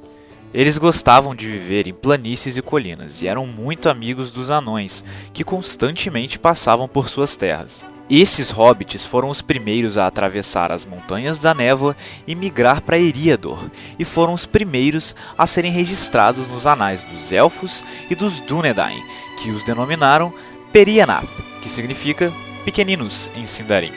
Eles 0.54 0.78
gostavam 0.78 1.36
de 1.36 1.48
viver 1.48 1.88
em 1.88 1.94
planícies 1.94 2.56
e 2.56 2.62
colinas 2.62 3.22
e 3.22 3.28
eram 3.28 3.46
muito 3.46 3.90
amigos 3.90 4.32
dos 4.32 4.50
anões, 4.50 5.04
que 5.34 5.44
constantemente 5.44 6.40
passavam 6.40 6.88
por 6.88 7.10
suas 7.10 7.36
terras. 7.36 7.84
Esses 8.10 8.52
hobbits 8.52 9.04
foram 9.04 9.30
os 9.30 9.42
primeiros 9.42 9.98
a 9.98 10.06
atravessar 10.06 10.72
as 10.72 10.86
montanhas 10.86 11.40
da 11.40 11.56
névoa 11.56 11.98
e 12.28 12.36
migrar 12.36 12.82
para 12.82 13.00
Eriador, 13.00 13.70
e 13.98 14.06
foram 14.06 14.32
os 14.34 14.46
primeiros 14.46 15.16
a 15.36 15.48
serem 15.48 15.72
registrados 15.72 16.48
nos 16.48 16.68
anais 16.68 17.04
dos 17.04 17.32
elfos 17.32 17.84
e 18.10 18.14
dos 18.14 18.40
Dúnedain, 18.42 19.02
que 19.42 19.50
os 19.50 19.64
denominaram 19.64 20.32
Perianath, 20.72 21.28
que 21.64 21.70
significa 21.70 22.32
pequeninos 22.64 23.28
em 23.36 23.48
Sindarin. 23.48 23.94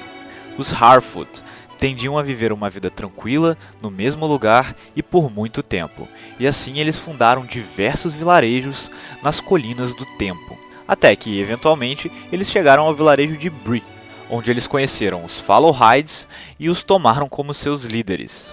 Os 0.56 0.72
Harfoot 0.72 1.42
tendiam 1.78 2.18
a 2.18 2.22
viver 2.22 2.52
uma 2.52 2.68
vida 2.68 2.90
tranquila 2.90 3.56
no 3.80 3.90
mesmo 3.90 4.26
lugar 4.26 4.74
e 4.96 5.02
por 5.02 5.30
muito 5.30 5.62
tempo, 5.62 6.08
e 6.38 6.46
assim 6.46 6.78
eles 6.78 6.98
fundaram 6.98 7.46
diversos 7.46 8.14
vilarejos 8.14 8.90
nas 9.22 9.40
colinas 9.40 9.94
do 9.94 10.04
tempo, 10.16 10.58
até 10.86 11.14
que 11.14 11.40
eventualmente 11.40 12.10
eles 12.32 12.50
chegaram 12.50 12.84
ao 12.84 12.94
vilarejo 12.94 13.36
de 13.36 13.48
Bree, 13.48 13.84
onde 14.28 14.50
eles 14.50 14.66
conheceram 14.66 15.24
os 15.24 15.38
Fallowhides 15.38 16.26
e 16.58 16.68
os 16.68 16.82
tomaram 16.82 17.28
como 17.28 17.54
seus 17.54 17.84
líderes. 17.84 18.46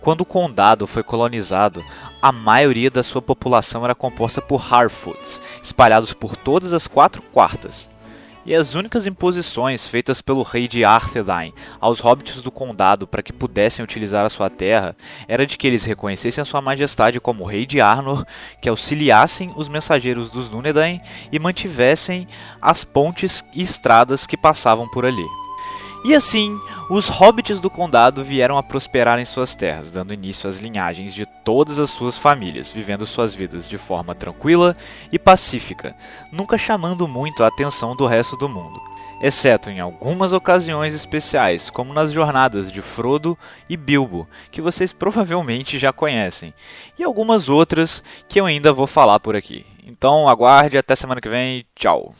Quando 0.00 0.22
o 0.22 0.26
condado 0.26 0.84
foi 0.86 1.04
colonizado, 1.04 1.84
a 2.20 2.32
maioria 2.32 2.90
da 2.90 3.04
sua 3.04 3.22
população 3.22 3.84
era 3.84 3.94
composta 3.94 4.42
por 4.42 4.60
Harfoots, 4.60 5.40
espalhados 5.62 6.12
por 6.12 6.36
todas 6.36 6.72
as 6.72 6.88
quatro 6.88 7.22
quartas, 7.22 7.88
e 8.44 8.54
as 8.54 8.74
únicas 8.74 9.06
imposições 9.06 9.86
feitas 9.86 10.20
pelo 10.20 10.42
rei 10.42 10.66
de 10.66 10.84
Arthedain 10.84 11.52
aos 11.80 12.00
hobbits 12.00 12.42
do 12.42 12.50
condado 12.50 13.06
para 13.06 13.22
que 13.22 13.32
pudessem 13.32 13.84
utilizar 13.84 14.24
a 14.24 14.30
sua 14.30 14.50
terra 14.50 14.96
era 15.28 15.46
de 15.46 15.56
que 15.56 15.66
eles 15.66 15.84
reconhecessem 15.84 16.42
a 16.42 16.44
sua 16.44 16.60
majestade 16.60 17.20
como 17.20 17.44
rei 17.44 17.66
de 17.66 17.80
Arnor, 17.80 18.24
que 18.60 18.68
auxiliassem 18.68 19.52
os 19.56 19.68
mensageiros 19.68 20.30
dos 20.30 20.48
Dúnedain 20.48 21.00
e 21.30 21.38
mantivessem 21.38 22.26
as 22.60 22.84
pontes 22.84 23.44
e 23.54 23.62
estradas 23.62 24.26
que 24.26 24.36
passavam 24.36 24.88
por 24.88 25.04
ali. 25.04 25.41
E 26.04 26.16
assim, 26.16 26.60
os 26.90 27.08
hobbits 27.08 27.60
do 27.60 27.70
condado 27.70 28.24
vieram 28.24 28.58
a 28.58 28.62
prosperar 28.62 29.20
em 29.20 29.24
suas 29.24 29.54
terras, 29.54 29.88
dando 29.88 30.12
início 30.12 30.50
às 30.50 30.58
linhagens 30.58 31.14
de 31.14 31.24
todas 31.24 31.78
as 31.78 31.90
suas 31.90 32.18
famílias, 32.18 32.68
vivendo 32.68 33.06
suas 33.06 33.32
vidas 33.32 33.68
de 33.68 33.78
forma 33.78 34.12
tranquila 34.12 34.76
e 35.12 35.18
pacífica, 35.18 35.94
nunca 36.32 36.58
chamando 36.58 37.06
muito 37.06 37.44
a 37.44 37.46
atenção 37.46 37.94
do 37.94 38.04
resto 38.04 38.36
do 38.36 38.48
mundo, 38.48 38.80
exceto 39.22 39.70
em 39.70 39.78
algumas 39.78 40.32
ocasiões 40.32 40.92
especiais, 40.92 41.70
como 41.70 41.94
nas 41.94 42.10
jornadas 42.10 42.72
de 42.72 42.82
Frodo 42.82 43.38
e 43.68 43.76
Bilbo, 43.76 44.26
que 44.50 44.60
vocês 44.60 44.92
provavelmente 44.92 45.78
já 45.78 45.92
conhecem, 45.92 46.52
e 46.98 47.04
algumas 47.04 47.48
outras 47.48 48.02
que 48.28 48.40
eu 48.40 48.46
ainda 48.46 48.72
vou 48.72 48.88
falar 48.88 49.20
por 49.20 49.36
aqui. 49.36 49.64
Então 49.86 50.28
aguarde 50.28 50.76
até 50.76 50.96
semana 50.96 51.20
que 51.20 51.28
vem, 51.28 51.64
tchau! 51.76 52.12